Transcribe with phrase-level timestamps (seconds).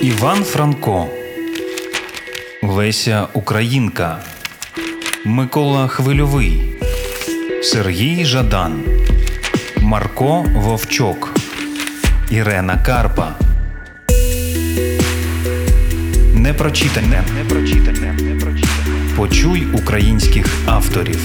[0.00, 1.06] Іван Франко,
[2.62, 4.18] Леся Українка,
[5.24, 6.62] Микола Хвильовий,
[7.62, 8.82] Сергій Жадан,
[9.80, 11.34] Марко Вовчок,
[12.30, 13.34] Ірена Карпа.
[16.34, 17.22] Непрочитане.
[17.42, 18.18] Непрочитане.
[19.16, 21.20] Почуй українських авторів.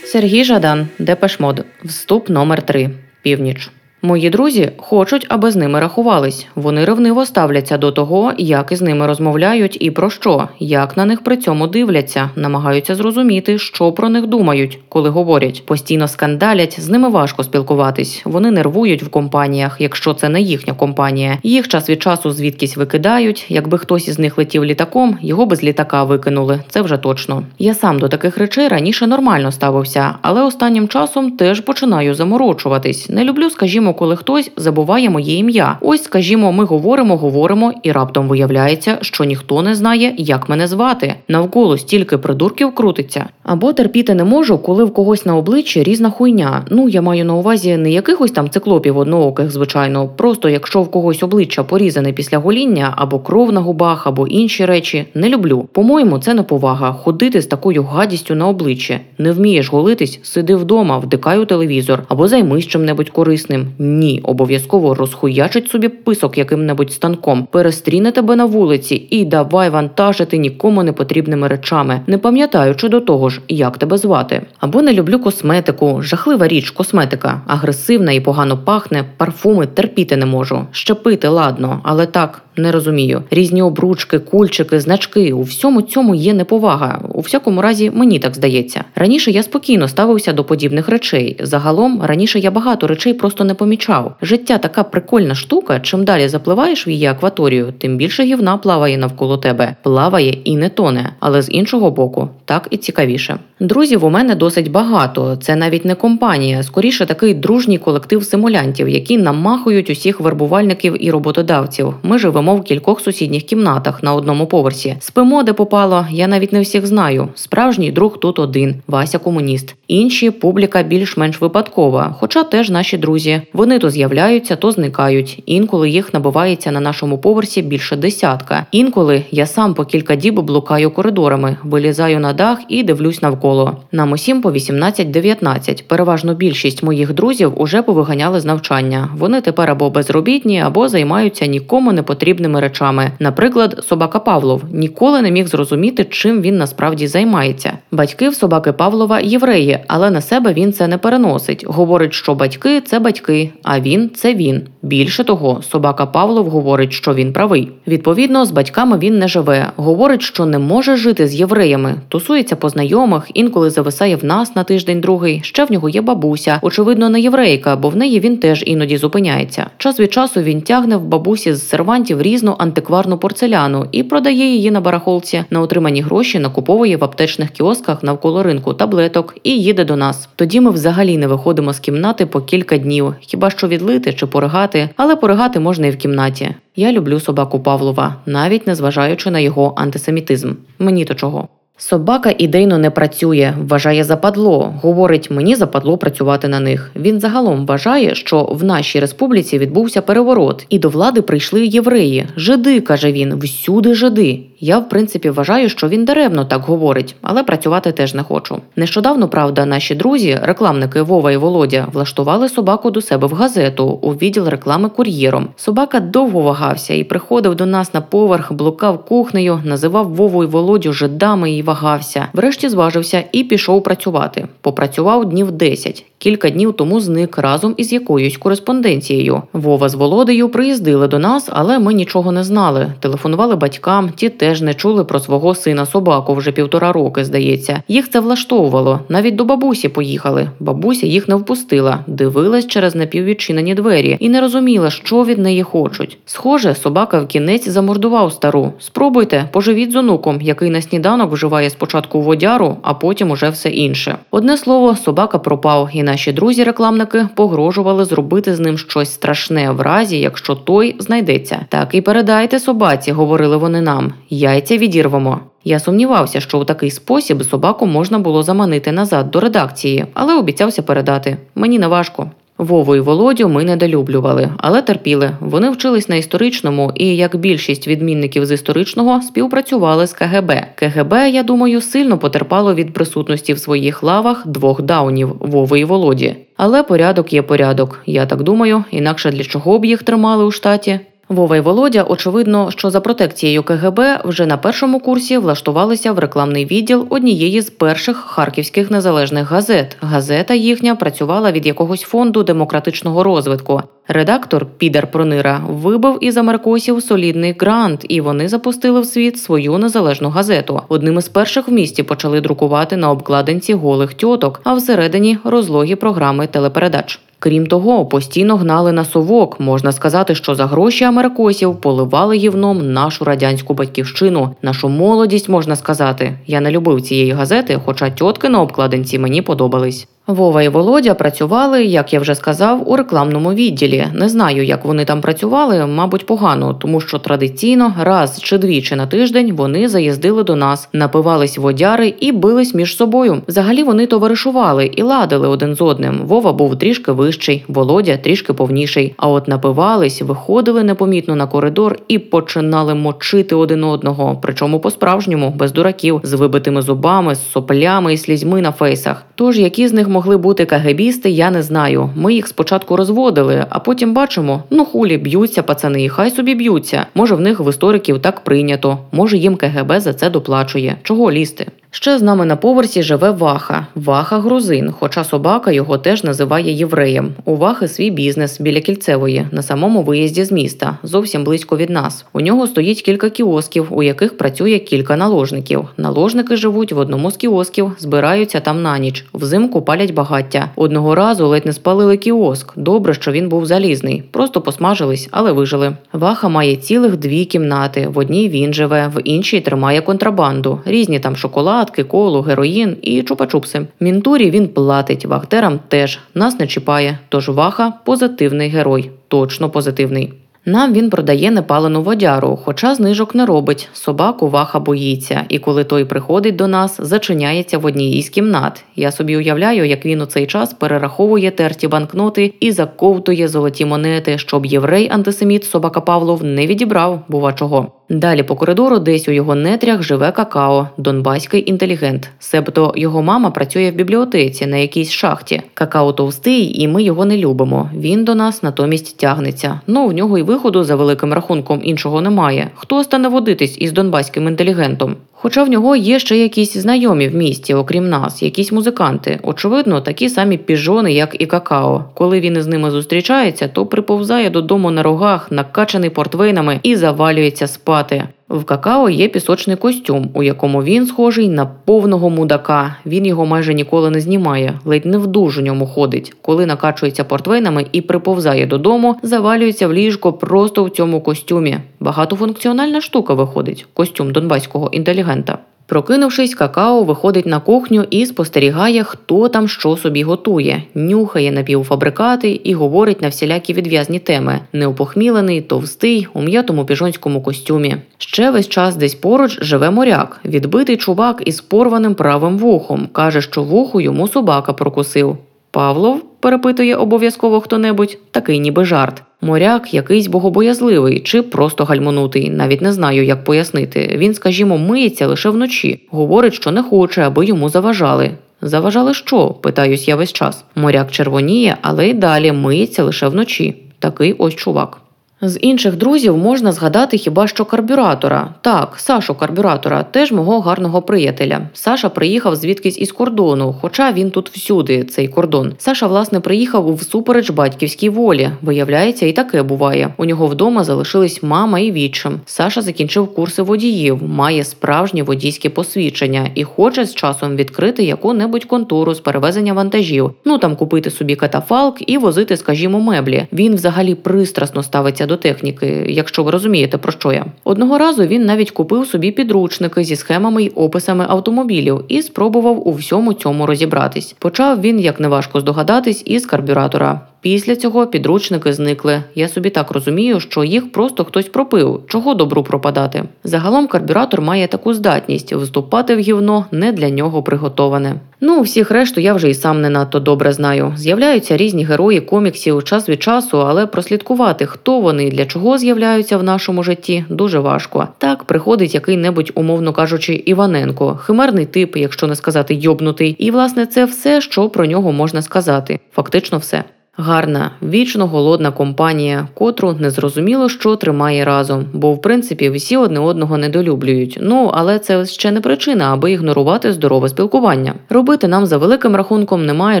[0.04, 1.64] Сергій Жадан, Депешмод.
[1.84, 2.90] Вступ номер 3
[3.22, 3.70] Північ.
[4.04, 6.46] Мої друзі хочуть, аби з ними рахувались.
[6.54, 11.24] Вони ревниво ставляться до того, як із ними розмовляють і про що, як на них
[11.24, 15.66] при цьому дивляться, намагаються зрозуміти, що про них думають, коли говорять.
[15.66, 18.22] Постійно скандалять, з ними важко спілкуватись.
[18.24, 21.38] Вони нервують в компаніях, якщо це не їхня компанія.
[21.42, 23.46] Їх час від часу звідкись викидають.
[23.48, 26.60] Якби хтось із них летів літаком, його би з літака викинули.
[26.68, 27.42] Це вже точно.
[27.58, 33.08] Я сам до таких речей раніше нормально ставився, але останнім часом теж починаю заморочуватись.
[33.08, 35.78] Не люблю, скажімо коли хтось забуває моє ім'я.
[35.80, 41.14] Ось, скажімо, ми говоримо, говоримо, і раптом виявляється, що ніхто не знає, як мене звати.
[41.28, 43.26] Навколо стільки придурків крутиться.
[43.42, 46.62] Або терпіти не можу, коли в когось на обличчі різна хуйня.
[46.70, 50.08] Ну я маю на увазі не якихось там циклопів однооких, звичайно.
[50.16, 55.06] Просто якщо в когось обличчя порізане після гоління, або кров на губах, або інші речі,
[55.14, 55.68] не люблю.
[55.72, 59.00] По-моєму, це неповага ходити з такою гадістю на обличчі.
[59.18, 63.66] Не вмієш голитись, сиди вдома, вдикай у телевізор або займись чим-небудь корисним.
[63.84, 70.82] Ні, обов'язково розхуячить собі писок яким-небудь станком, перестріне тебе на вулиці і давай вантажити нікому
[70.82, 74.42] не потрібними речами, не пам'ятаючи до того ж, як тебе звати.
[74.58, 80.66] Або не люблю косметику, жахлива річ, косметика, агресивна і погано пахне, парфуми терпіти не можу.
[80.72, 83.22] Щепити ладно, але так не розумію.
[83.30, 85.32] Різні обручки, кульчики, значки.
[85.32, 87.00] У всьому цьому є неповага.
[87.08, 88.84] У всякому разі, мені так здається.
[88.94, 91.36] Раніше я спокійно ставився до подібних речей.
[91.40, 93.73] Загалом раніше я багато речей просто не помічав.
[94.22, 95.80] Життя така прикольна штука.
[95.80, 100.68] Чим далі запливаєш в її акваторію, тим більше гівна плаває навколо тебе, плаває і не
[100.68, 101.12] тоне.
[101.20, 103.38] Але з іншого боку, так і цікавіше.
[103.60, 105.36] Друзів у мене досить багато.
[105.36, 111.94] Це навіть не компанія, скоріше такий дружній колектив симулянтів, які намахують усіх вербувальників і роботодавців.
[112.02, 114.96] Ми живемо в кількох сусідніх кімнатах на одному поверсі.
[115.00, 116.06] Спимо, де попало.
[116.10, 117.28] Я навіть не всіх знаю.
[117.34, 119.74] Справжній друг тут один Вася комуніст.
[119.88, 123.42] Інші публіка більш-менш випадкова, хоча теж наші друзі.
[123.54, 125.42] Вони то з'являються, то зникають.
[125.46, 128.66] Інколи їх набивається на нашому поверсі більше десятка.
[128.72, 133.76] Інколи я сам по кілька діб блукаю коридорами, вилізаю на дах і дивлюсь навколо.
[133.92, 135.84] Нам усім по 18-19.
[135.86, 139.08] Переважно більшість моїх друзів уже повиганяли з навчання.
[139.18, 143.10] Вони тепер або безробітні, або займаються нікому не потрібними речами.
[143.18, 147.72] Наприклад, собака Павлов ніколи не міг зрозуміти, чим він насправді займається.
[147.90, 151.64] Батьки в собаки Павлова євреї, але на себе він це не переносить.
[151.68, 154.62] Говорить, що батьки це батьки, а він це він.
[154.82, 157.70] Більше того, собака Павлов говорить, що він правий.
[157.86, 159.70] Відповідно, з батьками він не живе.
[159.76, 164.64] Говорить, що не може жити з євреями, тусується по знайомих, інколи зависає в нас на
[164.64, 165.40] тиждень другий.
[165.42, 169.66] Ще в нього є бабуся, очевидно, не єврейка, бо в неї він теж іноді зупиняється.
[169.78, 174.70] Час від часу він тягне в бабусі з сервантів різну антикварну порцеляну і продає її
[174.70, 175.44] на барахолці.
[175.50, 180.28] На отримані гроші накуповує в аптечних кіосках навколо ринку таблеток і їде до нас.
[180.36, 184.88] Тоді ми взагалі не виходимо з кімнати по кілька днів, хіба що відлити чи поригати,
[184.96, 186.54] але поригати можна і в кімнаті.
[186.76, 190.52] Я люблю собаку Павлова, навіть незважаючи на його антисемітизм.
[190.78, 191.48] Мені то чого.
[191.76, 194.74] Собака ідейно не працює, вважає западло.
[194.82, 196.90] Говорить, мені западло працювати на них.
[196.96, 202.26] Він загалом вважає, що в нашій республіці відбувся переворот, і до влади прийшли євреї.
[202.36, 204.40] Жиди, каже він, всюди жиди.
[204.60, 208.60] Я, в принципі, вважаю, що він даремно так говорить, але працювати теж не хочу.
[208.76, 214.10] Нещодавно, правда, наші друзі, рекламники Вова і Володя, влаштували собаку до себе в газету у
[214.10, 215.48] відділ реклами кур'єром.
[215.56, 220.92] Собака довго вагався і приходив до нас на поверх, блукав кухнею, називав Вову і Володю
[220.92, 222.28] жидами і вагався.
[222.32, 224.48] Врешті зважився і пішов працювати.
[224.60, 226.04] Попрацював днів 10.
[226.24, 229.42] Кілька днів тому зник разом із якоюсь кореспонденцією.
[229.52, 232.92] Вова з Володею приїздили до нас, але ми нічого не знали.
[233.00, 237.82] Телефонували батькам, ті теж не чули про свого сина собаку вже півтора роки, здається.
[237.88, 239.00] Їх це влаштовувало.
[239.08, 240.50] Навіть до бабусі поїхали.
[240.60, 246.18] Бабуся їх не впустила, дивилась через напіввідчинені двері і не розуміла, що від неї хочуть.
[246.26, 248.72] Схоже, собака в кінець замордував стару.
[248.78, 254.18] Спробуйте, поживіть з онуком, який на сніданок вживає спочатку водяру, а потім уже все інше.
[254.30, 260.18] Одне слово, собака пропав, і наші друзі-рекламники погрожували зробити з ним щось страшне в разі,
[260.18, 261.66] якщо той знайдеться.
[261.68, 264.12] Так і передайте собаці, говорили вони нам.
[264.30, 265.40] Яйця відірвемо.
[265.64, 270.82] Я сумнівався, що у такий спосіб собаку можна було заманити назад до редакції, але обіцявся
[270.82, 271.36] передати.
[271.54, 272.30] Мені не важко.
[272.58, 275.30] Вову і Володю ми недолюблювали, але терпіли.
[275.40, 280.52] Вони вчились на історичному і, як більшість відмінників з історичного, співпрацювали з КГБ.
[280.74, 286.36] КГБ, я думаю, сильно потерпало від присутності в своїх лавах двох даунів Вови і Володі.
[286.56, 288.00] Але порядок є порядок.
[288.06, 291.00] Я так думаю, інакше для чого б їх тримали у штаті.
[291.28, 296.64] Вова і Володя, очевидно, що за протекцією КГБ вже на першому курсі влаштувалися в рекламний
[296.64, 299.96] відділ однієї з перших харківських незалежних газет.
[300.00, 303.82] Газета їхня працювала від якогось фонду демократичного розвитку.
[304.08, 310.28] Редактор Підер Пронира вибив із америкосів солідний грант, і вони запустили в світ свою незалежну
[310.28, 310.80] газету.
[310.88, 316.46] Одним із перших в місті почали друкувати на обкладинці голих тьоток, а всередині розлогі програми
[316.46, 317.20] телепередач.
[317.44, 319.60] Крім того, постійно гнали на совок.
[319.60, 326.38] Можна сказати, що за гроші америкосів поливали гівном нашу радянську батьківщину, нашу молодість можна сказати.
[326.46, 330.08] Я не любив цієї газети, хоча тьотки на обкладинці мені подобались.
[330.26, 334.06] Вова і Володя працювали, як я вже сказав, у рекламному відділі.
[334.12, 339.06] Не знаю, як вони там працювали, мабуть, погано, тому що традиційно раз чи двічі на
[339.06, 343.42] тиждень вони заїздили до нас, напивались водяри і бились між собою.
[343.48, 346.20] Взагалі вони товаришували і ладили один з одним.
[346.24, 349.14] Вова був трішки вищий, Володя трішки повніший.
[349.16, 354.38] А от напивались, виходили непомітно на коридор і починали мочити один одного.
[354.42, 359.22] Причому по-справжньому, без дураків, з вибитими зубами, з соплями і слізьми на фейсах.
[359.34, 362.10] Тож які з них могли бути кагебісти, я не знаю.
[362.14, 367.06] Ми їх спочатку розводили, а потім бачимо: ну хулі б'ються пацани, і хай собі б'ються.
[367.14, 368.98] Може, в них в істориків так прийнято.
[369.12, 370.96] Може, їм КГБ за це доплачує.
[371.02, 371.66] Чого лізти?
[371.96, 373.86] Ще з нами на поверсі живе Ваха.
[373.94, 377.34] Ваха грузин, хоча собака його теж називає євреєм.
[377.44, 382.26] У Вахи свій бізнес біля кільцевої, на самому виїзді з міста, зовсім близько від нас.
[382.32, 385.88] У нього стоїть кілька кіосків, у яких працює кілька наложників.
[385.96, 389.24] Наложники живуть в одному з кіосків, збираються там на ніч.
[389.34, 390.70] Взимку палять багаття.
[390.76, 392.72] Одного разу ледь не спалили кіоск.
[392.76, 394.22] Добре, що він був залізний.
[394.30, 395.96] Просто посмажились, але вижили.
[396.12, 398.08] Ваха має цілих дві кімнати.
[398.08, 400.80] В одній він живе, в іншій тримає контрабанду.
[400.84, 403.86] Різні там шоколад шоколадки, колу, героїн і чупа-чупси.
[404.00, 407.18] Мінтурі він платить, вахтерам теж нас не чіпає.
[407.28, 410.32] Тож ваха позитивний герой, точно позитивний.
[410.66, 413.88] Нам він продає непалену водяру, хоча знижок не робить.
[413.92, 418.84] Собаку ваха боїться, і коли той приходить до нас, зачиняється в одній із кімнат.
[418.96, 424.38] Я собі уявляю, як він у цей час перераховує терті банкноти і заковтує золоті монети,
[424.38, 427.92] щоб єврей антисеміт собака Павлов не відібрав, бува чого.
[428.08, 432.30] Далі по коридору, десь у його нетрях живе какао, донбаський інтелігент.
[432.38, 435.62] Себто його мама працює в бібліотеці на якійсь шахті.
[435.74, 437.90] Какао товстий, і ми його не любимо.
[437.94, 439.80] Він до нас натомість тягнеться.
[439.86, 442.70] Ну в нього й виходу за великим рахунком іншого немає.
[442.74, 445.16] Хто стане водитись із донбаським інтелігентом?
[445.32, 449.40] Хоча в нього є ще якісь знайомі в місті, окрім нас, якісь музиканти.
[449.42, 452.04] Очевидно, такі самі піжони, як і какао.
[452.14, 458.28] Коли він із ними зустрічається, то приповзає додому на рогах, накачаний портвейнами і завалюється спати.
[458.48, 462.96] В какао є пісочний костюм, у якому він схожий на повного мудака.
[463.06, 466.34] Він його майже ніколи не знімає, ледь не в душ у ньому ходить.
[466.42, 471.78] Коли накачується портвейнами і приповзає додому, завалюється в ліжко просто в цьому костюмі.
[472.00, 475.58] Багатофункціональна штука виходить костюм донбаського інтелігента.
[475.86, 482.74] Прокинувшись, какао виходить на кухню і спостерігає, хто там що собі готує, нюхає напівфабрикати і
[482.74, 487.96] говорить на всілякі відв'язні теми: неопохмілений, товстий, у м'ятому піжонському костюмі.
[488.18, 493.08] Ще весь час десь поруч живе моряк, відбитий чувак із порваним правим вухом.
[493.12, 495.38] каже, що вуху йому собака прокусив.
[495.70, 499.22] Павлов перепитує обов'язково хто-небудь, такий ніби жарт.
[499.44, 504.14] Моряк якийсь богобоязливий чи просто гальмонутий, навіть не знаю, як пояснити.
[504.16, 508.30] Він, скажімо, миється лише вночі, говорить, що не хоче, аби йому заважали.
[508.62, 509.48] Заважали що?
[509.48, 510.64] питаюсь я весь час.
[510.76, 513.74] Моряк червоніє, але й далі миється лише вночі.
[513.98, 515.00] Такий ось чувак.
[515.48, 518.54] З інших друзів можна згадати хіба що карбюратора.
[518.60, 521.60] Так, Сашу карбюратора, теж мого гарного приятеля.
[521.72, 525.72] Саша приїхав звідкись із кордону, хоча він тут всюди, цей кордон.
[525.78, 528.50] Саша, власне, приїхав всупереч батьківській волі.
[528.62, 530.14] Виявляється, і таке буває.
[530.16, 532.40] У нього вдома залишились мама і вічим.
[532.46, 539.14] Саша закінчив курси водіїв, має справжнє водійське посвідчення і хоче з часом відкрити яку-небудь контору
[539.14, 540.30] з перевезення вантажів.
[540.44, 543.46] Ну там купити собі катафалк і возити, скажімо, меблі.
[543.52, 547.44] Він взагалі пристрасно ставиться до до техніки, якщо ви розумієте, про що я.
[547.64, 552.92] Одного разу він навіть купив собі підручники зі схемами й описами автомобілів і спробував у
[552.92, 554.36] всьому цьому розібратись.
[554.38, 557.20] Почав він, як неважко здогадатись, із карбюратора.
[557.44, 559.22] Після цього підручники зникли.
[559.34, 562.00] Я собі так розумію, що їх просто хтось пропив.
[562.08, 563.24] Чого добру пропадати?
[563.44, 568.14] Загалом карбюратор має таку здатність вступати в гівно не для нього приготоване.
[568.40, 570.92] Ну, всіх решту я вже і сам не надто добре знаю.
[570.96, 576.36] З'являються різні герої коміксів час від часу, але прослідкувати, хто вони і для чого з'являються
[576.36, 578.08] в нашому житті, дуже важко.
[578.18, 583.30] Так приходить який-небудь, умовно кажучи, Іваненко, химерний тип, якщо не сказати йобнутий.
[583.38, 586.00] І власне це все, що про нього можна сказати.
[586.12, 586.84] Фактично все.
[587.16, 593.58] Гарна, вічно голодна компанія, котру незрозуміло, що тримає разом, бо в принципі всі одне одного
[593.58, 594.38] недолюблюють.
[594.40, 597.94] Ну але це ще не причина, аби ігнорувати здорове спілкування.
[598.08, 600.00] Робити нам за великим рахунком немає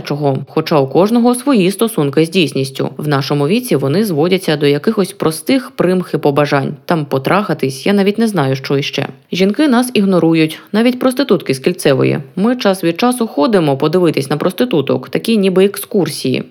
[0.00, 2.88] чого, хоча у кожного свої стосунки з дійсністю.
[2.96, 6.74] В нашому віці вони зводяться до якихось простих примх і побажань.
[6.84, 9.08] Там потрахатись, я навіть не знаю, що іще.
[9.32, 12.18] Жінки нас ігнорують, навіть проститутки з кільцевої.
[12.36, 16.44] Ми час від часу ходимо подивитись на проституток, такі ніби екскурсії,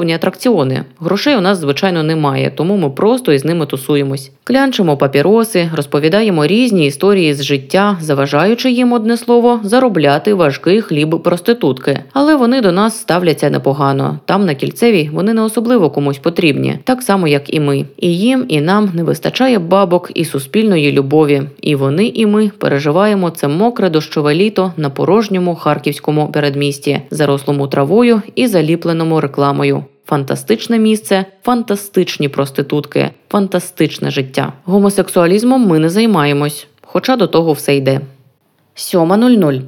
[0.00, 0.84] безкоштовні атракціони.
[1.00, 4.30] Грошей у нас, звичайно, немає, тому ми просто із ними тусуємось.
[4.44, 12.00] Клянчимо папіроси, розповідаємо різні історії з життя, заважаючи їм одне слово заробляти важкий хліб проститутки.
[12.12, 14.18] Але вони до нас ставляться непогано.
[14.24, 17.84] Там на кільцевій вони не особливо комусь потрібні, так само як і ми.
[17.96, 21.42] І їм, і нам не вистачає бабок і суспільної любові.
[21.62, 28.22] І вони, і ми переживаємо це мокре дощове літо на порожньому харківському передмісті, зарослому травою
[28.34, 29.84] і заліпленому рекламою.
[30.06, 34.52] Фантастичне місце, фантастичні проститутки, фантастичне життя.
[34.64, 38.00] Гомосексуалізмом ми не займаємось, хоча до того все йде.
[38.76, 39.62] 7.00.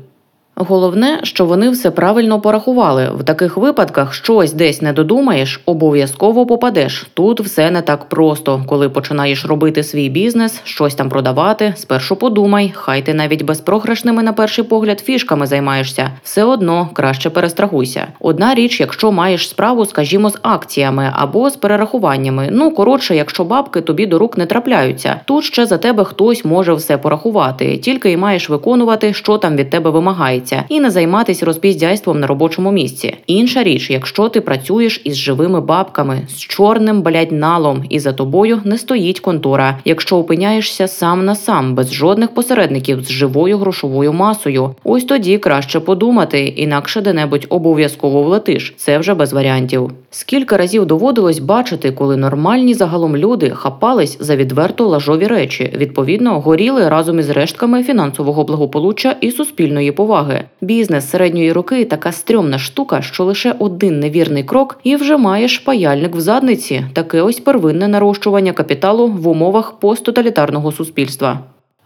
[0.68, 3.10] Головне, що вони все правильно порахували.
[3.14, 7.06] В таких випадках щось десь не додумаєш, обов'язково попадеш.
[7.14, 8.62] Тут все не так просто.
[8.66, 11.74] Коли починаєш робити свій бізнес, щось там продавати.
[11.76, 16.10] Спершу подумай, хай ти навіть безпрограшними на перший погляд фішками займаєшся.
[16.22, 18.06] Все одно краще перестрахуйся.
[18.20, 22.48] Одна річ, якщо маєш справу, скажімо, з акціями або з перерахуваннями.
[22.50, 25.20] Ну коротше, якщо бабки тобі до рук не трапляються.
[25.24, 29.70] Тут ще за тебе хтось може все порахувати, тільки й маєш виконувати, що там від
[29.70, 33.14] тебе вимагається і не займатися розпіздяйством на робочому місці.
[33.26, 38.60] Інша річ, якщо ти працюєш із живими бабками, з чорним блядь, налом, і за тобою
[38.64, 39.78] не стоїть контора.
[39.84, 45.80] Якщо опиняєшся сам на сам, без жодних посередників з живою грошовою масою, ось тоді краще
[45.80, 48.74] подумати, інакше де-небудь обов'язково влетиш.
[48.76, 49.90] Це вже без варіантів.
[50.10, 56.88] Скільки разів доводилось бачити, коли нормальні загалом люди хапались за відверто лажові речі, відповідно горіли
[56.88, 60.31] разом із рештками фінансового благополуччя і суспільної поваги.
[60.60, 66.14] Бізнес середньої руки така стрьомна штука, що лише один невірний крок, і вже маєш паяльник
[66.14, 66.84] в задниці.
[66.92, 71.40] Таке ось первинне нарощування капіталу в умовах посттоталітарного суспільства.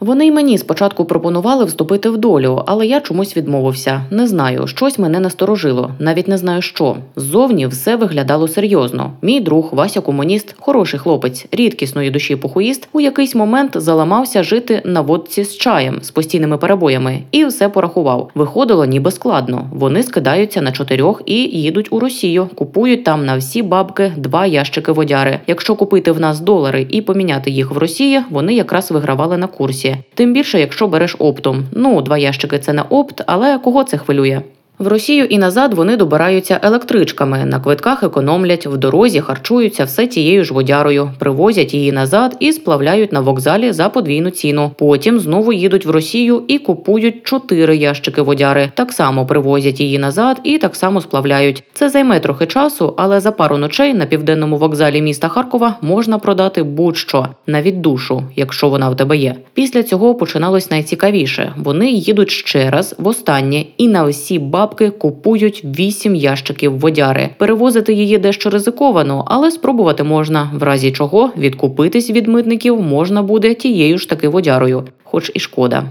[0.07, 4.03] Вони й мені спочатку пропонували вступити в долю, але я чомусь відмовився.
[4.11, 6.97] Не знаю, щось мене насторожило, навіть не знаю що.
[7.17, 9.13] Ззовні все виглядало серйозно.
[9.23, 15.01] Мій друг Вася комуніст, хороший хлопець, рідкісної душі похуїст, у якийсь момент заламався жити на
[15.01, 18.31] водці з чаєм з постійними перебоями, і все порахував.
[18.35, 19.71] Виходило ніби складно.
[19.73, 24.93] Вони скидаються на чотирьох і їдуть у Росію, купують там на всі бабки два ящики
[24.93, 25.41] водяри.
[25.47, 29.96] Якщо купити в нас долари і поміняти їх в Росії, вони якраз вигравали на курсі.
[30.15, 31.65] Тим більше, якщо береш оптом.
[31.73, 34.41] Ну, два ящики це не опт, але кого це хвилює?
[34.79, 40.45] В Росію і назад вони добираються електричками, на квитках економлять, в дорозі харчуються все тією
[40.45, 44.71] ж водярою, привозять її назад і сплавляють на вокзалі за подвійну ціну.
[44.79, 48.73] Потім знову їдуть в Росію і купують чотири ящики водяри.
[48.75, 51.63] Так само привозять її назад і так само сплавляють.
[51.73, 56.63] Це займе трохи часу, але за пару ночей на південному вокзалі міста Харкова можна продати
[56.63, 59.35] будь-що, навіть душу, якщо вона в тебе є.
[59.55, 61.53] Після цього починалось найцікавіше.
[61.57, 67.29] Вони їдуть ще раз, востаннє, і на всі бабки купують вісім ящиків водяри.
[67.39, 73.55] Перевозити її дещо ризиковано, але спробувати можна, в разі чого відкупитись від митників можна буде
[73.55, 75.85] тією ж таки водярою, хоч і шкода.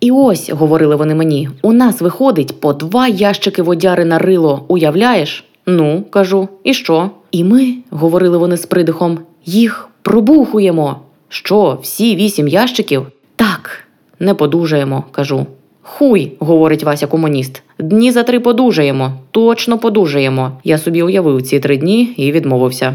[0.00, 4.64] І ось, говорили вони мені, у нас виходить по два ящики водяри на рило.
[4.68, 5.44] Уявляєш?
[5.66, 7.10] Ну, кажу, і що?
[7.30, 10.96] І ми, говорили вони з придихом, їх пробухуємо.
[11.28, 13.06] Що, всі вісім ящиків?
[13.36, 13.84] Так,
[14.20, 15.46] не подужаємо, кажу.
[15.82, 17.62] Хуй, говорить Вася комуніст.
[17.78, 20.52] Дні за три подужаємо, точно подужаємо.
[20.64, 22.94] Я собі уявив ці три дні і відмовився.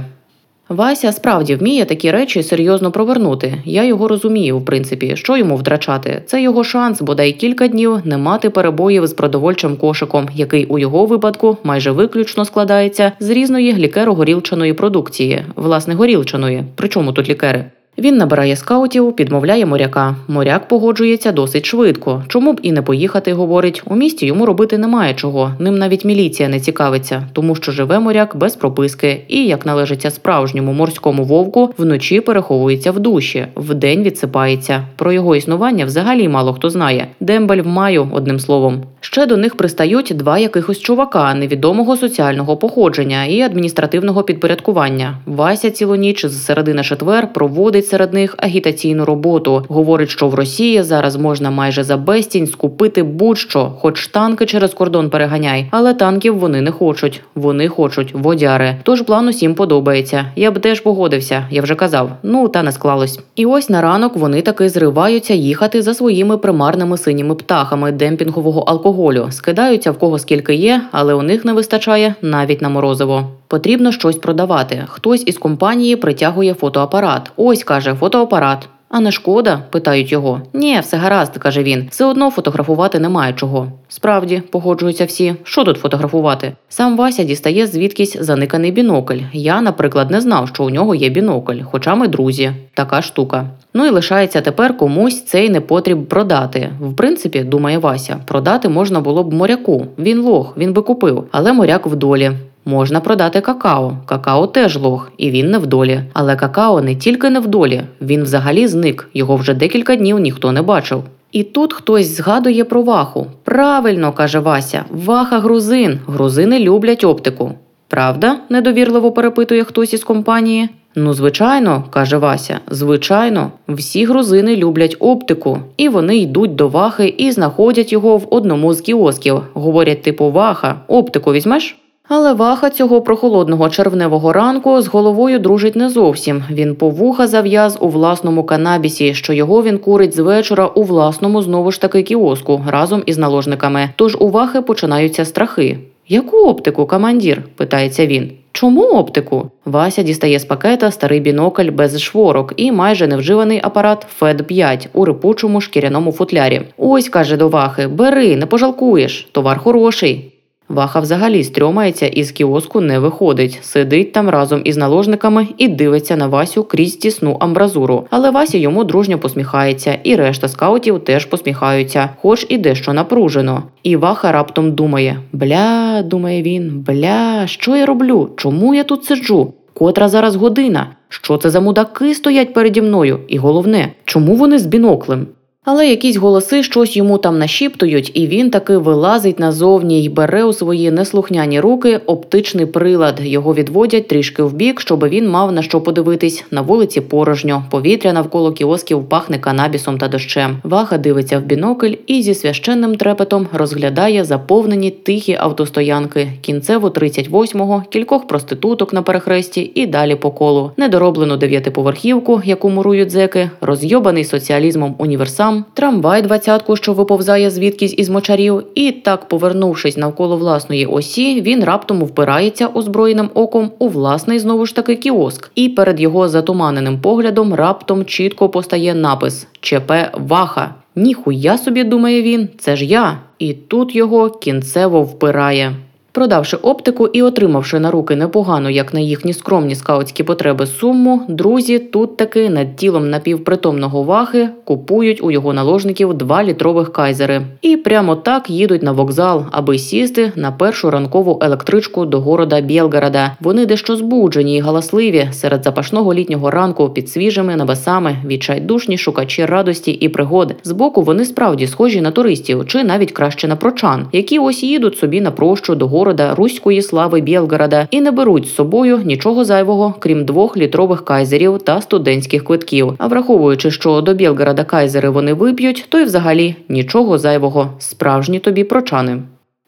[0.69, 3.53] Вася справді вміє такі речі серйозно провернути.
[3.65, 6.21] Я його розумію, в принципі, що йому втрачати.
[6.25, 11.05] Це його шанс, бодай кілька днів не мати перебоїв з продовольчим кошиком, який у його
[11.05, 16.63] випадку майже виключно складається з різної глікеро-горілчаної продукції, власне, горілчаної.
[16.75, 17.65] Причому тут лікери?
[17.99, 20.15] Він набирає скаутів, підмовляє моряка.
[20.27, 22.23] Моряк погоджується досить швидко.
[22.27, 23.81] Чому б і не поїхати, говорить.
[23.85, 25.51] У місті йому робити немає чого.
[25.59, 30.73] Ним навіть міліція не цікавиться, тому що живе моряк без прописки і, як належиться справжньому
[30.73, 34.83] морському вовку, вночі переховується в душі, вдень відсипається.
[34.95, 37.07] Про його існування взагалі мало хто знає.
[37.19, 38.83] Дембель в маю, одним словом.
[38.99, 45.17] Ще до них пристають два якихось чувака невідомого соціального походження і адміністративного підпорядкування.
[45.25, 49.65] Вася цілу ніч з середини четвер проводить серед них агітаційну роботу.
[49.69, 55.09] Говорить, що в Росії зараз можна майже за безцінь скупити будь-що, хоч танки через кордон
[55.09, 55.67] переганяй.
[55.71, 57.21] Але танків вони не хочуть.
[57.35, 58.75] Вони хочуть водяри.
[58.83, 60.25] Тож план усім подобається.
[60.35, 62.09] Я б теж погодився, я вже казав.
[62.23, 63.19] Ну та не склалось.
[63.35, 69.27] І ось на ранок вони таки зриваються їхати за своїми примарними синіми птахами демпінгового алкоголю.
[69.29, 73.27] Скидаються в кого скільки є, але у них не вистачає навіть на морозиво.
[73.47, 74.83] Потрібно щось продавати.
[74.87, 77.31] Хтось із компанії притягує фотоапарат.
[77.35, 78.69] Ось каже фотоапарат.
[78.89, 79.61] А не шкода?
[79.69, 80.41] питають його.
[80.53, 81.87] Ні, все гаразд, каже він.
[81.91, 83.71] Все одно фотографувати немає чого.
[83.87, 85.35] Справді, погоджуються всі.
[85.43, 86.53] Що тут фотографувати?
[86.69, 89.19] Сам Вася дістає звідкись заниканий бінокль.
[89.33, 92.51] Я, наприклад, не знав, що у нього є бінокль, хоча ми друзі.
[92.73, 93.45] Така штука.
[93.73, 96.69] Ну і лишається тепер комусь цей непотріб продати.
[96.81, 99.85] В принципі, думає Вася, продати можна було б моряку.
[99.99, 102.31] Він лох, він би купив, але моряк в долі.
[102.67, 103.97] Можна продати какао.
[104.05, 106.01] Какао теж лох, і він не в долі.
[106.13, 109.09] Але какао не тільки не в долі, він взагалі зник.
[109.13, 111.03] Його вже декілька днів ніхто не бачив.
[111.31, 113.27] І тут хтось згадує про ваху.
[113.43, 115.99] Правильно, каже Вася, ваха грузин.
[116.07, 117.51] Грузини люблять оптику.
[117.87, 118.37] Правда?
[118.49, 120.69] недовірливо перепитує хтось із компанії.
[120.95, 127.31] Ну, звичайно, каже Вася, звичайно, всі грузини люблять оптику, і вони йдуть до вахи і
[127.31, 129.41] знаходять його в одному з кіосків.
[129.53, 131.77] Говорять, типу, ваха, оптику візьмеш?
[132.09, 136.43] Але ваха цього прохолодного червневого ранку з головою дружить не зовсім.
[136.51, 141.41] Він по вуха зав'яз у власному канабісі, що його він курить з вечора у власному
[141.41, 143.89] знову ж таки кіоску разом із наложниками.
[143.95, 145.77] Тож у вахи починаються страхи.
[146.07, 147.43] Яку оптику, командір?
[147.55, 148.31] питається він.
[148.51, 149.51] Чому оптику?
[149.65, 155.05] Вася дістає з пакета старий бінокль без шворок і майже невживаний апарат фед 5 у
[155.05, 156.61] рипучому шкіряному футлярі.
[156.77, 160.36] Ось каже до Вахи: бери, не пожалкуєш, товар хороший.
[160.69, 166.15] Ваха взагалі стрьомається і з кіоску не виходить, сидить там разом із наложниками і дивиться
[166.15, 168.07] на Васю крізь тісну амбразуру.
[168.09, 173.63] Але Вася йому дружньо посміхається, і решта скаутів теж посміхаються, хоч і дещо напружено.
[173.83, 178.29] І Ваха раптом думає: бля, думає він, бля, що я роблю?
[178.37, 179.53] Чому я тут сиджу?
[179.73, 180.87] Котра зараз година?
[181.09, 183.19] Що це за мудаки стоять переді мною?
[183.27, 185.27] І головне, чому вони з біноклем?
[185.69, 190.53] Але якісь голоси щось йому там нашіптують, і він таки вилазить назовні й бере у
[190.53, 193.19] свої неслухняні руки оптичний прилад.
[193.23, 196.43] Його відводять трішки вбік, щоб він мав на що подивитись.
[196.51, 200.57] На вулиці порожньо, повітря навколо кіосків пахне канабісом та дощем.
[200.63, 208.27] Вага дивиться в бінокль і зі священним трепетом розглядає заповнені тихі автостоянки, кінцеву 38-го, кількох
[208.27, 215.56] проституток на перехресті і далі по колу, недороблену дев'ятиповерхівку, яку мурують зеки, розйобаний соціалізмом універсам
[215.73, 222.03] трамвай двадцятку, що виповзає звідкись із мочарів, і так, повернувшись навколо власної осі, він раптом
[222.03, 228.05] впирається озброєним оком у власний знову ж таки кіоск, і перед його затуманеним поглядом раптом
[228.05, 230.75] чітко постає напис ЧП Ваха.
[230.95, 233.17] Ніхуя собі думає він, це ж я.
[233.39, 235.75] І тут його кінцево впирає.
[236.17, 241.79] Продавши оптику і отримавши на руки непогану, як на їхні скромні скаутські потреби, суму, друзі
[241.79, 248.15] тут таки над тілом напівпритомного вахи купують у його наложників два літрових кайзери і прямо
[248.15, 253.35] так їдуть на вокзал, аби сісти на першу ранкову електричку до города Білгорода.
[253.39, 259.91] Вони дещо збуджені і галасливі серед запашного літнього ранку під свіжими небесами, відчайдушні шукачі радості
[259.91, 260.55] і пригод.
[260.63, 265.21] Збоку вони справді схожі на туристів, чи навіть краще на прочан, які ось їдуть собі
[265.21, 270.25] на прощу до города руської слави Білгорода і не беруть з собою нічого зайвого, крім
[270.25, 272.93] двох літрових кайзерів та студентських квитків.
[272.97, 277.69] А враховуючи, що до Білгорода кайзери вони вип'ють, то й взагалі нічого зайвого.
[277.79, 279.21] Справжні тобі прочани.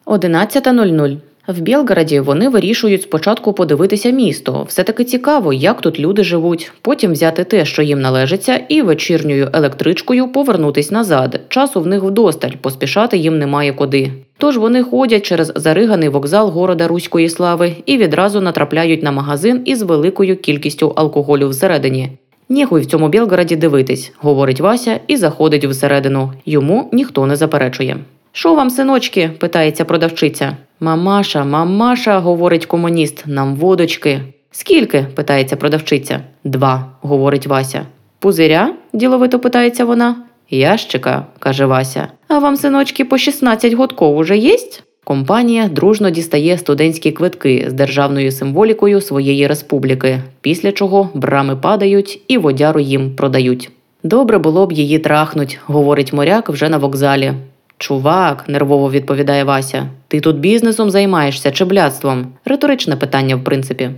[0.06, 1.17] 11.00.
[1.50, 4.66] В Білгороді вони вирішують спочатку подивитися місто.
[4.68, 6.72] Все таки цікаво, як тут люди живуть.
[6.82, 11.40] Потім взяти те, що їм належиться, і вечірньою електричкою повернутись назад.
[11.50, 14.12] Часу в них вдосталь, поспішати їм немає куди.
[14.38, 19.82] Тож вони ходять через зариганий вокзал города Руської слави і відразу натрапляють на магазин із
[19.82, 22.10] великою кількістю алкоголю всередині.
[22.50, 26.34] Ніхуй в цьому Білгороді дивитись, говорить Вася і заходить всередину.
[26.46, 27.98] Йому ніхто не заперечує.
[28.32, 29.32] Що вам, синочки?
[29.39, 30.58] питається продавчиця.
[30.80, 34.22] Мамаша, мамаша, говорить комуніст, нам водочки.
[34.52, 35.06] Скільки?
[35.15, 36.20] питається продавчиця.
[36.44, 37.86] Два, говорить Вася.
[38.20, 38.74] Пузиря?
[38.94, 40.15] діловито питається вона.
[40.50, 42.08] Ящика, каже Вася.
[42.28, 44.84] А вам, синочки, по 16 годков уже єсть?
[45.04, 52.38] Компанія дружно дістає студентські квитки з державною символікою своєї республіки, після чого брами падають і
[52.38, 53.72] водяру їм продають.
[54.04, 57.34] Добре було б її трахнуть, говорить моряк вже на вокзалі.
[57.80, 59.88] Чувак, нервово відповідає Вася.
[60.08, 62.28] Ти тут бізнесом займаєшся чи блядством?
[62.46, 63.89] Риторичне питання, в принципі.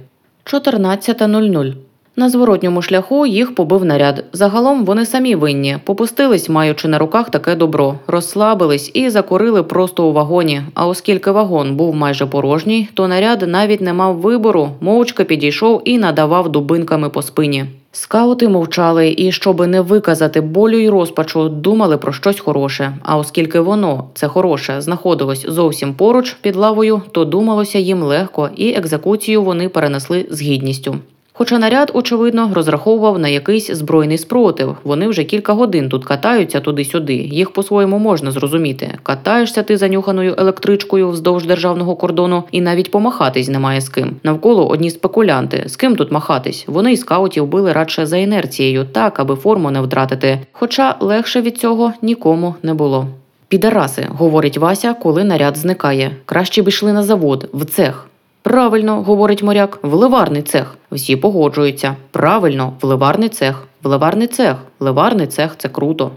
[0.45, 1.73] 14.00.
[2.15, 4.25] На зворотньому шляху їх побив наряд.
[4.33, 10.13] Загалом вони самі винні, попустились, маючи на руках таке добро, розслабились і закурили просто у
[10.13, 10.61] вагоні.
[10.73, 15.97] А оскільки вагон був майже порожній, то наряд навіть не мав вибору, мовчки підійшов і
[15.97, 17.65] надавав дубинками по спині.
[17.93, 22.97] Скаути мовчали і, щоби не виказати болю й розпачу, думали про щось хороше.
[23.03, 28.69] А оскільки воно, це хороше, знаходилось зовсім поруч під лавою, то думалося їм легко, і
[28.69, 30.95] екзекуцію вони перенесли з гідністю.
[31.41, 34.75] Хоча наряд, очевидно, розраховував на якийсь збройний спротив.
[34.83, 37.13] Вони вже кілька годин тут катаються туди-сюди.
[37.13, 38.97] Їх по-своєму можна зрозуміти.
[39.03, 44.15] Катаєшся ти занюханою електричкою вздовж державного кордону, і навіть помахатись немає з ким.
[44.23, 45.63] Навколо одні спекулянти.
[45.65, 46.63] З ким тут махатись?
[46.67, 50.39] Вони і скаутів били радше за інерцією, так аби форму не втратити.
[50.51, 53.07] Хоча легше від цього нікому не було.
[53.47, 56.11] Підараси, говорить Вася, коли наряд зникає.
[56.25, 58.07] Краще б йшли на завод, в цех.
[58.41, 60.77] Правильно, говорить моряк, вливарний цех.
[60.91, 61.95] Всі погоджуються.
[62.11, 63.67] Правильно, вливарний цех.
[63.83, 64.55] Вливарний цех.
[64.79, 66.11] Вливарний цех це круто.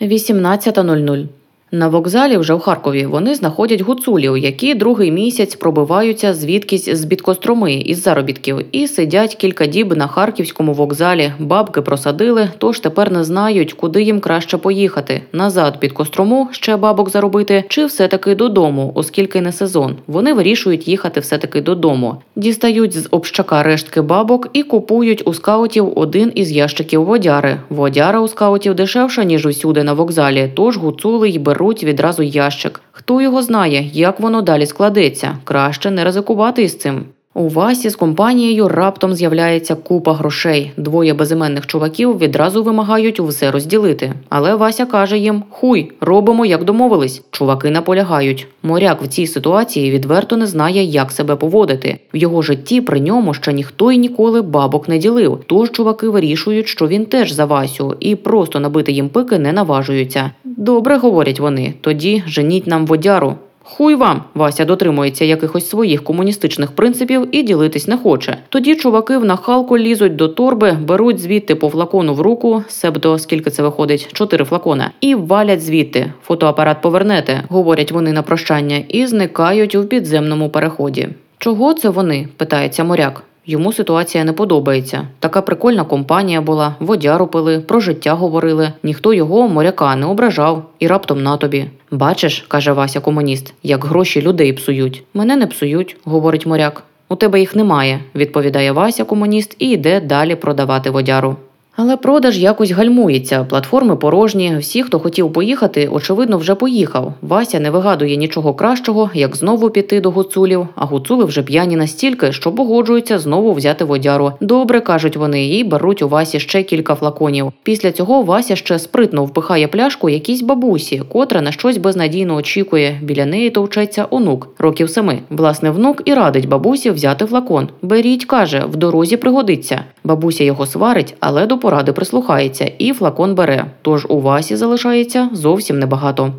[0.00, 1.26] 18.00.
[1.74, 7.74] На вокзалі вже в Харкові вони знаходять гуцулів, які другий місяць пробиваються звідкись з Біткостроми
[7.74, 11.32] із заробітків, і сидять кілька діб на харківському вокзалі.
[11.38, 17.10] Бабки просадили, тож тепер не знають, куди їм краще поїхати назад під Кострому ще бабок
[17.10, 19.96] заробити, чи все-таки додому, оскільки не сезон.
[20.06, 26.32] Вони вирішують їхати все-таки додому, дістають з общака рештки бабок і купують у скаутів один
[26.34, 27.56] із ящиків водяри.
[27.70, 32.80] Водяра у скаутів дешевша ніж усюди на вокзалі, тож гуцули й беруть відразу ящик.
[32.92, 35.38] Хто його знає, як воно далі складеться?
[35.44, 37.04] Краще не ризикувати із цим.
[37.36, 40.72] У Васі з компанією раптом з'являється купа грошей.
[40.76, 44.12] Двоє безіменних чуваків відразу вимагають все розділити.
[44.28, 47.22] Але Вася каже їм: Хуй, робимо, як домовились.
[47.30, 48.46] Чуваки наполягають.
[48.62, 51.98] Моряк в цій ситуації відверто не знає, як себе поводити.
[52.14, 55.40] В його житті при ньому ще ніхто й ніколи бабок не ділив.
[55.46, 60.30] Тож чуваки вирішують, що він теж за Васю, і просто набити їм пики не наважуються.
[60.56, 61.74] Добре, говорять вони.
[61.80, 63.34] Тоді женіть нам водяру.
[63.62, 68.36] Хуй вам, Вася дотримується якихось своїх комуністичних принципів і ділитись не хоче.
[68.48, 73.50] Тоді чуваки в нахалку лізуть до торби, беруть звідти по флакону в руку, себто скільки
[73.50, 76.12] це виходить, чотири флакона, і валять звідти.
[76.22, 81.08] Фотоапарат повернете, говорять вони на прощання, і зникають у підземному переході.
[81.38, 82.28] Чого це вони?
[82.36, 83.22] питається моряк.
[83.46, 85.06] Йому ситуація не подобається.
[85.18, 88.72] Така прикольна компанія була, водяру пили, про життя говорили.
[88.82, 91.66] Ніхто його моряка не ображав і раптом на тобі.
[91.90, 95.02] Бачиш, каже Вася комуніст, як гроші людей псують.
[95.14, 96.82] Мене не псують, говорить моряк.
[97.08, 101.36] У тебе їх немає, відповідає Вася комуніст і йде далі продавати водяру.
[101.76, 104.56] Але продаж якось гальмується, платформи порожні.
[104.58, 107.14] Всі, хто хотів поїхати, очевидно, вже поїхав.
[107.22, 110.68] Вася не вигадує нічого кращого, як знову піти до гуцулів.
[110.74, 114.32] А гуцули вже п'яні настільки, що погоджуються знову взяти водяру.
[114.40, 117.52] Добре кажуть вони, і беруть у Васі ще кілька флаконів.
[117.62, 123.00] Після цього Вася ще спритно впихає пляшку якійсь бабусі, котра на щось безнадійно очікує.
[123.02, 125.18] Біля неї товчеться онук років семи.
[125.30, 127.68] Власне, внук і радить бабусі взяти флакон.
[127.82, 129.84] Беріть, каже, в дорозі пригодиться.
[130.04, 133.66] Бабуся його сварить, але до поради прислухається і флакон бере.
[133.82, 136.32] Тож у Васі залишається зовсім небагато.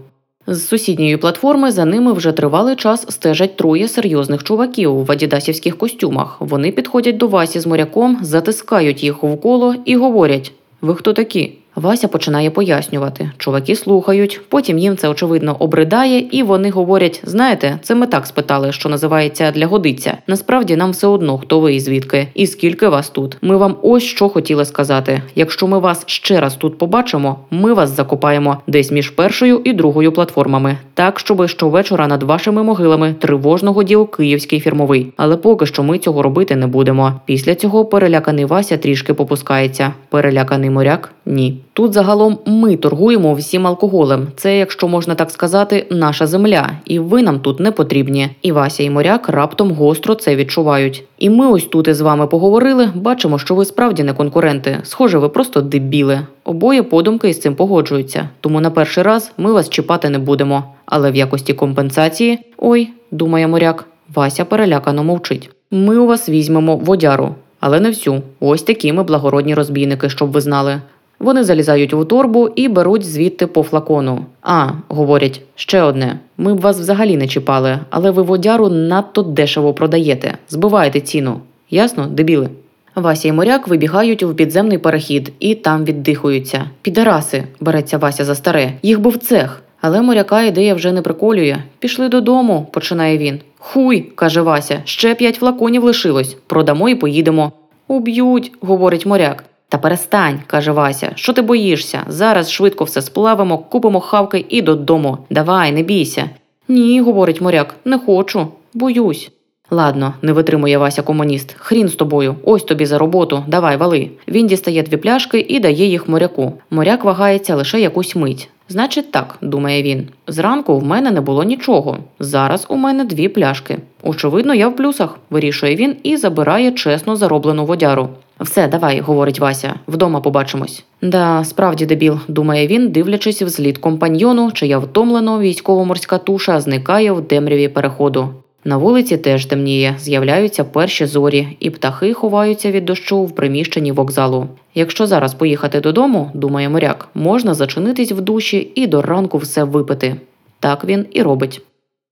[0.48, 6.38] З сусідньої платформи за ними вже тривалий час стежать троє серйозних чуваків в адідасівських костюмах.
[6.40, 11.54] Вони підходять до Васі з моряком, затискають їх в коло і говорять: Ви хто такі?
[11.76, 13.32] Вася починає пояснювати.
[13.38, 18.72] Чуваки слухають, потім їм це очевидно обридає, і вони говорять: знаєте, це ми так спитали,
[18.72, 20.18] що називається для годиться.
[20.28, 23.38] Насправді нам все одно, хто ви і звідки, і скільки вас тут.
[23.42, 25.22] Ми вам ось що хотіли сказати.
[25.36, 30.12] Якщо ми вас ще раз тут побачимо, ми вас закопаємо десь між першою і другою
[30.12, 35.14] платформами, так щоби щовечора над вашими могилами тривожно годів київський фірмовий.
[35.18, 37.14] Але поки що ми цього робити не будемо.
[37.26, 39.94] Після цього переляканий Вася трішки попускається.
[40.10, 41.65] Переляканий моряк ні.
[41.76, 44.28] Тут загалом ми торгуємо всім алкоголем.
[44.36, 48.30] Це, якщо можна так сказати, наша земля, і ви нам тут не потрібні.
[48.42, 51.04] І Вася і моряк раптом гостро це відчувають.
[51.18, 52.90] І ми ось тут із вами поговорили.
[52.96, 54.80] Бачимо, що ви справді не конкуренти.
[54.84, 56.20] Схоже, ви просто дебіли.
[56.44, 58.30] Обоє подумки із цим погоджуються.
[58.42, 60.64] Тому на перший раз ми вас чіпати не будемо.
[60.86, 65.50] Але в якості компенсації, ой, думає моряк, Вася перелякано мовчить.
[65.72, 67.36] Ми у вас візьмемо водяру.
[67.60, 68.22] Але не всю.
[68.40, 70.82] Ось такі ми благородні розбійники, щоб ви знали.
[71.20, 74.26] Вони залізають у торбу і беруть звідти по флакону.
[74.42, 76.20] А, говорять, ще одне.
[76.38, 80.38] Ми б вас взагалі не чіпали, але ви водяру надто дешево продаєте.
[80.50, 81.40] Збиваєте ціну.
[81.70, 82.50] Ясно, дебіли?
[82.96, 86.66] Вася і моряк вибігають в підземний перехід і там віддихуються.
[86.82, 88.74] Підараси, береться Вася за старе.
[88.84, 89.62] Їх був цех.
[89.82, 91.58] Але моряка ідея вже не приколює.
[91.80, 93.40] Пішли додому, починає він.
[93.58, 96.38] Хуй, каже Вася, ще п'ять флаконів лишилось.
[96.48, 97.52] Продамо і поїдемо.
[97.88, 99.44] Уб'ють, говорить моряк.
[99.70, 101.12] Та перестань, каже Вася.
[101.16, 102.04] Що ти боїшся?
[102.08, 105.18] Зараз швидко все сплавимо, купимо хавки і додому.
[105.30, 106.30] Давай, не бійся.
[106.68, 109.32] Ні, говорить моряк, не хочу, боюсь.
[109.72, 111.56] Ладно, не витримує Вася комуніст.
[111.58, 114.10] Хрін з тобою, ось тобі за роботу, давай вали.
[114.28, 116.54] Він дістає дві пляшки і дає їх моряку.
[116.72, 118.50] Моряк вагається лише якусь мить.
[118.70, 120.08] Значить, так, думає він.
[120.28, 121.98] Зранку в мене не було нічого.
[122.20, 123.78] Зараз у мене дві пляшки.
[124.04, 128.10] Очевидно, я в плюсах, вирішує він і забирає чесно зароблену водяру.
[128.40, 130.84] Все, давай, говорить Вася, вдома побачимось.
[131.02, 137.68] Да, справді дебіл, думає він, дивлячись вслід компаньйону, чия втомлено військово-морська туша зникає в темряві
[137.68, 138.30] переходу.
[138.68, 144.48] На вулиці теж темніє, з'являються перші зорі, і птахи ховаються від дощу в приміщенні вокзалу.
[144.76, 150.16] Якщо зараз поїхати додому, думає моряк, можна зачинитись в душі і до ранку все випити.
[150.60, 151.62] Так він і робить.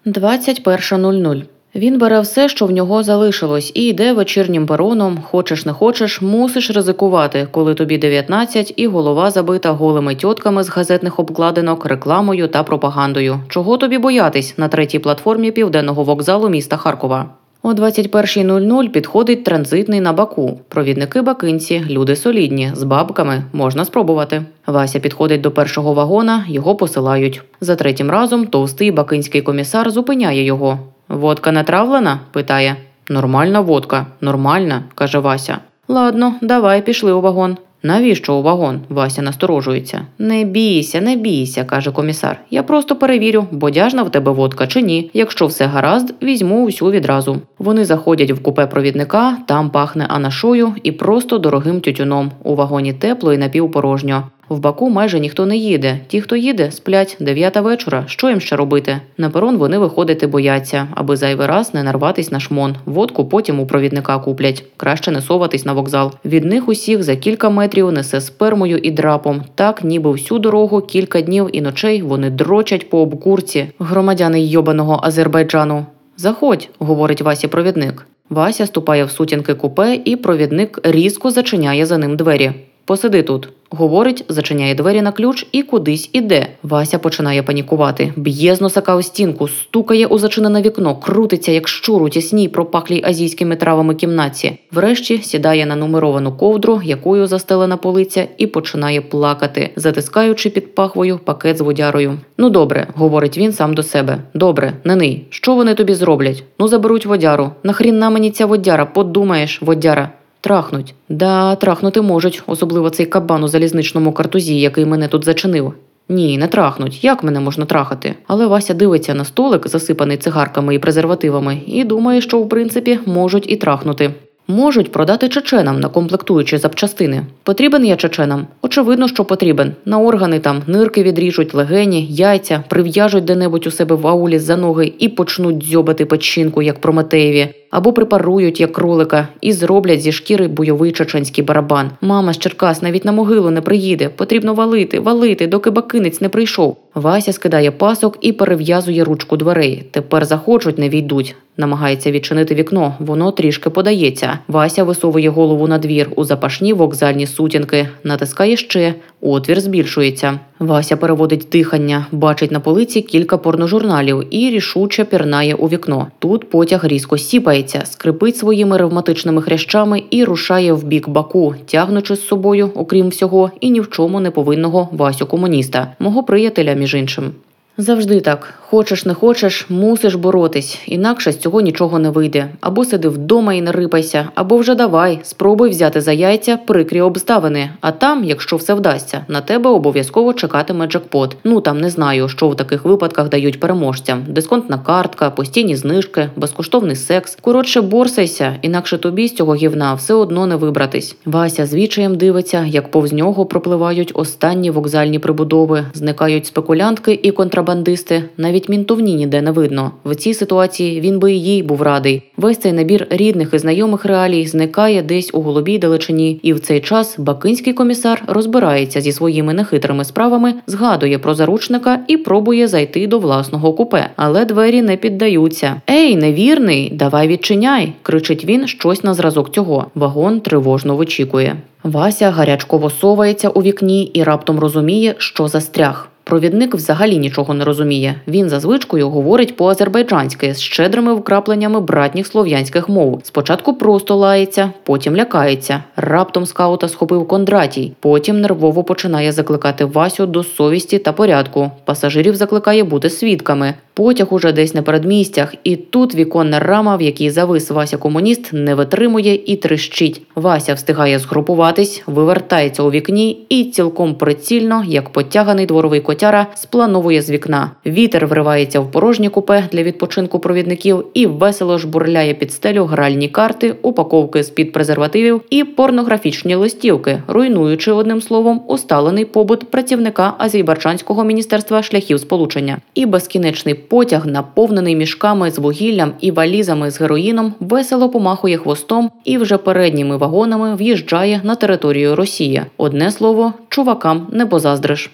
[0.05, 1.43] 21.00.
[1.75, 5.17] Він бере все, що в нього залишилось, і йде вечірнім пероном.
[5.23, 11.19] Хочеш не хочеш, мусиш ризикувати, коли тобі 19 і голова забита голими тьотками з газетних
[11.19, 13.39] обкладинок, рекламою та пропагандою.
[13.49, 17.25] Чого тобі боятись на третій платформі південного вокзалу міста Харкова?
[17.65, 20.59] О 21.00 підходить транзитний на Баку.
[20.69, 24.45] Провідники бакинці, люди солідні, з бабками можна спробувати.
[24.67, 27.41] Вася підходить до першого вагона, його посилають.
[27.61, 30.79] За третім разом товстий бакинський комісар зупиняє його.
[31.09, 32.19] Водка не травлена?
[32.31, 32.75] питає.
[33.09, 35.57] Нормальна водка, нормальна, каже Вася.
[35.87, 37.57] Ладно, давай пішли у вагон.
[37.85, 38.79] Навіщо у вагон?
[38.89, 40.01] Вася насторожується.
[40.19, 42.39] Не бійся, не бійся, каже комісар.
[42.49, 45.11] Я просто перевірю, бодяжна в тебе водка чи ні.
[45.13, 47.37] Якщо все гаразд, візьму усю відразу.
[47.59, 52.31] Вони заходять в купе провідника, там пахне анашою і просто дорогим тютюном.
[52.43, 54.23] У вагоні тепло і напівпорожньо.
[54.53, 55.99] В Баку майже ніхто не їде.
[56.07, 58.03] Ті, хто їде, сплять дев'ята вечора.
[58.07, 58.99] Що їм ще робити?
[59.17, 62.75] На перон вони виходити бояться, аби зайвий раз не нарватись на шмон.
[62.85, 64.63] Водку потім у провідника куплять.
[64.77, 66.11] Краще не соватись на вокзал.
[66.25, 69.43] Від них усіх за кілька метрів несе спермою і драпом.
[69.55, 75.85] Так, ніби всю дорогу, кілька днів і ночей вони дрочать по обкурці громадяни йобаного Азербайджану.
[76.17, 78.07] Заходь, говорить Васі провідник.
[78.29, 82.51] Вася ступає в сутінки купе, і провідник різко зачиняє за ним двері.
[82.85, 83.49] Посиди тут.
[83.69, 86.47] Говорить, зачиняє двері на ключ і кудись іде.
[86.63, 88.13] Вася починає панікувати.
[88.15, 93.01] Б'є з носака у стінку, стукає у зачинене вікно, крутиться, як щур у тісній, пропахлій
[93.05, 94.59] азійськими травами кімнаті.
[94.71, 101.57] Врешті сідає на нумеровану ковдру, якою застелена полиця, і починає плакати, затискаючи під пахвою пакет
[101.57, 102.19] з водярою.
[102.37, 104.17] Ну добре, говорить він сам до себе.
[104.33, 105.25] Добре, не ний.
[105.29, 106.43] Що вони тобі зроблять?
[106.59, 107.51] Ну заберуть водяру.
[107.63, 110.09] Нахріна мені ця водяра, подумаєш, водяра.
[110.43, 110.93] Трахнуть.
[111.09, 115.73] Да, трахнути можуть, особливо цей кабан у залізничному картузі, який мене тут зачинив.
[116.09, 117.03] Ні, не трахнуть.
[117.03, 118.15] Як мене можна трахати?
[118.27, 123.51] Але Вася дивиться на столик, засипаний цигарками і презервативами, і думає, що в принципі можуть
[123.51, 124.13] і трахнути.
[124.47, 127.25] Можуть продати чеченам на комплектуючі запчастини.
[127.43, 128.47] Потрібен я чеченам?
[128.61, 129.73] Очевидно, що потрібен.
[129.85, 134.93] На органи там нирки відріжуть, легені, яйця, прив'яжуть де-небудь у себе в аулі за ноги
[134.99, 140.91] і почнуть дзьобати печінку, як Прометеєві, або припарують, як кролика, і зроблять зі шкіри бойовий
[140.91, 141.91] чеченський барабан.
[142.01, 144.09] Мама з Черкас навіть на могилу не приїде.
[144.09, 146.77] Потрібно валити, валити, доки бакинець не прийшов.
[146.95, 149.83] Вася скидає пасок і перев'язує ручку дверей.
[149.91, 151.35] Тепер захочуть, не війдуть.
[151.57, 154.39] Намагається відчинити вікно, воно трішки подається.
[154.47, 160.39] Вася висовує голову на двір у запашні вокзальні сутінки, натискає ще, отвір збільшується.
[160.65, 166.07] Вася переводить дихання, бачить на полиці кілька порножурналів і рішуче пірнає у вікно.
[166.19, 172.27] Тут потяг різко сіпається, скрипить своїми ревматичними хрящами і рушає в бік Баку, тягнучи з
[172.27, 177.31] собою, окрім всього, і ні в чому не повинного Васю комуніста, мого приятеля, між іншим.
[177.77, 178.53] Завжди так.
[178.73, 182.49] Хочеш, не хочеш, мусиш боротись, інакше з цього нічого не вийде.
[182.61, 187.69] Або сиди вдома і не рипайся, або вже давай, спробуй взяти за яйця прикрі обставини.
[187.81, 191.37] А там, якщо все вдасться, на тебе обов'язково чекатиме джекпот.
[191.43, 196.95] Ну там не знаю, що в таких випадках дають переможцям: дисконтна картка, постійні знижки, безкоштовний
[196.95, 197.37] секс.
[197.41, 201.15] Коротше, борсайся, інакше тобі з цього гівна все одно не вибратись.
[201.25, 207.62] Вася з відчаєм дивиться, як повз нього пропливають останні вокзальні прибудови, зникають спекулянтки і контрабандисти
[207.63, 209.91] контрабандисти, навіть мінтовні ніде не видно.
[210.05, 212.21] В цій ситуації він би і їй був радий.
[212.37, 216.81] Весь цей набір рідних і знайомих реалій зникає десь у голубій далечині, і в цей
[216.81, 223.19] час бакинський комісар розбирається зі своїми нехитрими справами, згадує про заручника і пробує зайти до
[223.19, 224.09] власного купе.
[224.15, 225.81] Але двері не піддаються.
[225.89, 227.93] Ей, невірний, давай відчиняй!
[228.01, 229.85] кричить він щось на зразок цього.
[229.95, 231.55] Вагон тривожно вичікує.
[231.83, 236.12] Вася гарячково совається у вікні і раптом розуміє, що застряг.
[236.23, 238.15] Провідник взагалі нічого не розуміє.
[238.27, 243.21] Він за звичкою говорить по-азербайджанськи з щедрими вкрапленнями братніх слов'янських мов.
[243.23, 245.83] Спочатку просто лається, потім лякається.
[245.95, 247.93] Раптом скаута схопив Кондратій.
[247.99, 251.71] Потім нервово починає закликати Васю до совісті та порядку.
[251.85, 253.73] Пасажирів закликає бути свідками.
[253.95, 258.75] Потяг уже десь на передмістях, і тут віконна рама, в якій завис Вася комуніст, не
[258.75, 260.21] витримує і трещить.
[260.35, 267.29] Вася встигає згрупуватись, вивертається у вікні і цілком прицільно, як потяганий дворовий котяра, сплановує з
[267.29, 267.71] вікна.
[267.85, 273.75] Вітер вривається в порожнє купе для відпочинку провідників і весело жбурляє під стелю гральні карти,
[273.81, 281.83] упаковки з під презервативів і порнографічні листівки, руйнуючи одним словом усталений побут працівника Азербайджанського міністерства
[281.83, 282.77] шляхів сполучення.
[282.93, 289.37] І безкінечний потяг, наповнений мішками з вугіллям і валізами з героїном, весело помахує хвостом і
[289.37, 292.61] вже передніми вагонами в'їжджає на територію Росії.
[292.77, 295.11] Одне слово, чувакам не позаздриш.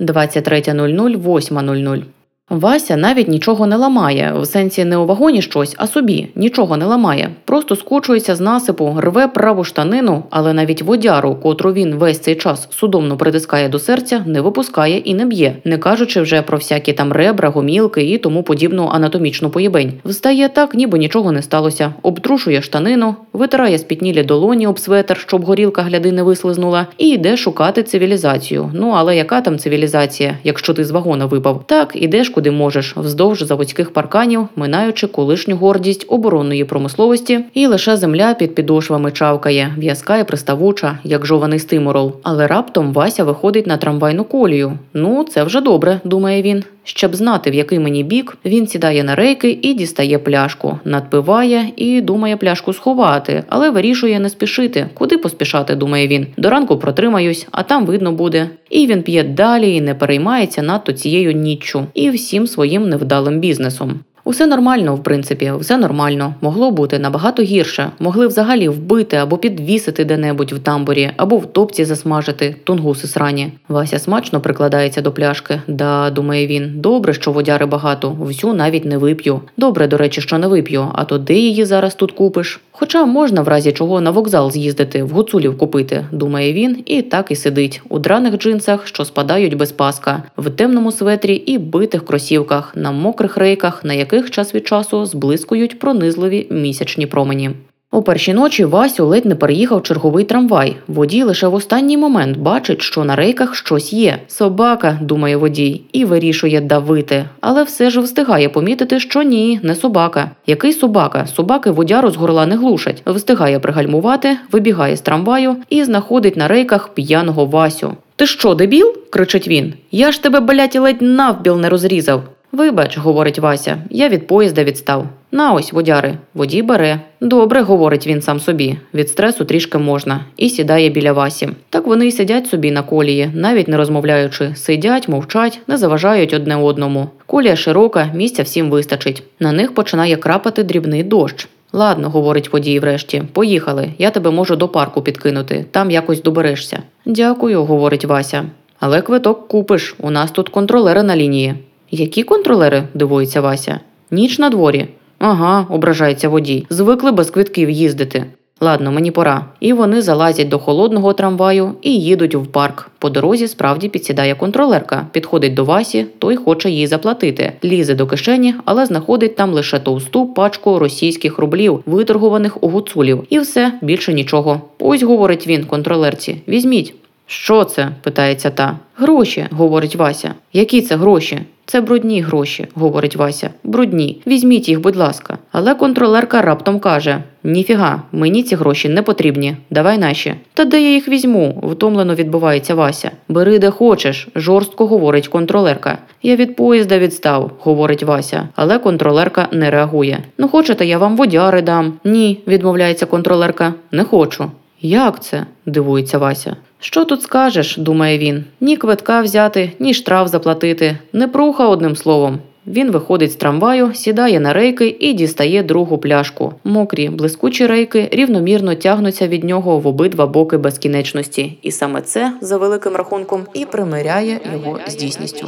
[0.00, 2.21] 23.00, 8.00.
[2.50, 6.84] Вася навіть нічого не ламає, в сенсі не у вагоні щось, а собі нічого не
[6.84, 7.30] ламає.
[7.44, 12.68] Просто скочується з насипу, рве праву штанину, але навіть водяру, котру він весь цей час
[12.70, 17.12] судомно притискає до серця, не випускає і не б'є, не кажучи вже про всякі там
[17.12, 19.92] ребра, гомілки і тому подібну анатомічну поєбень.
[20.04, 25.82] Встає так, ніби нічого не сталося, обтрушує штанину, витирає спітнілі долоні об светр, щоб горілка
[25.82, 28.70] гляди не вислизнула, і йде шукати цивілізацію.
[28.74, 31.64] Ну але яка там цивілізація, якщо ти з вагона випав?
[31.66, 38.34] Так ідеш куди можеш, вздовж заводських парканів, минаючи колишню гордість оборонної промисловості, і лише земля
[38.34, 42.12] під підошвами чавкає, в'язка і приставуча, як жований стимурол.
[42.22, 44.72] Але раптом Вася виходить на трамвайну колію.
[44.94, 46.64] Ну, це вже добре, думає він.
[46.84, 52.00] Щоб знати, в який мені бік, він сідає на рейки і дістає пляшку, надпиває і
[52.00, 54.86] думає пляшку сховати, але вирішує не спішити.
[54.94, 56.26] Куди поспішати, думає він.
[56.36, 58.50] До ранку протримаюсь, а там видно буде.
[58.70, 64.00] І він п'є далі і не переймається надто цією ніччю і всім своїм невдалим бізнесом.
[64.24, 66.34] Усе нормально, в принципі, все нормально.
[66.40, 67.90] Могло бути набагато гірше.
[67.98, 73.52] Могли взагалі вбити або підвісити де-небудь в тамбурі, або в топці засмажити, тунгуси срані.
[73.68, 75.60] Вася смачно прикладається до пляшки.
[75.68, 76.80] Да, думає він.
[76.80, 79.40] Добре, що водяри багато, всю навіть не вип'ю.
[79.56, 82.60] Добре, до речі, що не вип'ю, а то де її зараз тут купиш?
[82.82, 87.30] Хоча можна в разі чого на вокзал з'їздити, в гуцулів купити, думає він, і так
[87.30, 92.76] і сидить у драних джинсах, що спадають без паска, в темному светрі і битих кросівках,
[92.76, 97.50] на мокрих рейках, на яких час від часу зблискують пронизливі місячні промені.
[97.94, 100.76] У перші ночі Васю ледь не переїхав черговий трамвай.
[100.88, 104.18] Водій лише в останній момент бачить, що на рейках щось є.
[104.28, 107.24] Собака, думає водій, і вирішує давити.
[107.40, 110.30] Але все ж встигає помітити, що ні, не собака.
[110.46, 111.26] Який собака?
[111.26, 113.02] Собаки водяру з горла не глушать.
[113.06, 117.92] Встигає пригальмувати, вибігає з трамваю і знаходить на рейках п'яного Васю.
[118.16, 118.94] Ти що, дебіл?
[119.10, 119.74] кричить він.
[119.90, 122.22] Я ж тебе, блядь, ледь навпіл не розрізав.
[122.52, 125.06] Вибач, говорить Вася, я від поїзда відстав.
[125.30, 126.14] На ось, водяри.
[126.34, 127.00] Водій бере.
[127.20, 128.78] Добре, говорить він сам собі.
[128.94, 131.48] Від стресу трішки можна, і сідає біля Васі.
[131.70, 134.56] Так вони й сидять собі на колії, навіть не розмовляючи.
[134.56, 137.08] Сидять, мовчать, не заважають одне одному.
[137.26, 139.22] Колія широка, місця всім вистачить.
[139.40, 141.48] На них починає крапати дрібний дощ.
[141.72, 143.88] Ладно, говорить водій врешті, поїхали.
[143.98, 146.78] Я тебе можу до парку підкинути, там якось доберешся.
[147.06, 148.44] Дякую, говорить Вася.
[148.80, 149.94] Але квиток купиш.
[149.98, 151.54] У нас тут контролери на лінії.
[151.94, 152.82] Які контролери?
[152.94, 153.80] дивується Вася.
[154.10, 154.86] Ніч на дворі.
[155.18, 156.66] Ага, ображається водій.
[156.70, 158.24] Звикли без квитків їздити.
[158.60, 159.44] Ладно, мені пора.
[159.60, 162.90] І вони залазять до холодного трамваю і їдуть в парк.
[162.98, 167.52] По дорозі справді підсідає контролерка, підходить до Васі, той хоче їй заплатити.
[167.64, 173.24] Лізе до кишені, але знаходить там лише товсту пачку російських рублів, виторгуваних у гуцулів.
[173.30, 174.60] І все, більше нічого.
[174.78, 176.36] Ось говорить він контролерці.
[176.48, 176.94] Візьміть.
[177.32, 177.88] Що це?
[178.02, 178.78] питається та.
[178.96, 180.34] Гроші, говорить Вася.
[180.52, 181.40] Які це гроші?
[181.66, 183.50] Це брудні гроші, говорить Вася.
[183.64, 184.22] Брудні.
[184.26, 185.38] Візьміть їх, будь ласка.
[185.52, 189.56] Але контролерка раптом каже: Ніфіга, мені ці гроші не потрібні.
[189.70, 190.34] Давай наші.
[190.54, 191.64] Та де я їх візьму?
[191.72, 193.10] втомлено відбувається Вася.
[193.28, 195.98] Бери де хочеш, жорстко говорить контролерка.
[196.22, 200.18] Я від поїзда відстав, говорить Вася, але контролерка не реагує.
[200.38, 201.92] Ну, хочете, я вам водяри дам?
[202.04, 203.74] Ні, відмовляється контролерка.
[203.92, 204.50] Не хочу.
[204.84, 205.46] Як це?
[205.66, 206.56] дивується Вася.
[206.84, 208.44] Що тут скажеш, думає він.
[208.60, 210.98] Ні квитка взяти, ні штраф заплатити.
[211.12, 212.38] Не пруха, одним словом.
[212.66, 216.54] Він виходить з трамваю, сідає на рейки і дістає другу пляшку.
[216.64, 221.58] Мокрі, блискучі рейки рівномірно тягнуться від нього в обидва боки безкінечності.
[221.62, 225.46] І саме це, за великим рахунком, і примиряє його з дійсністю.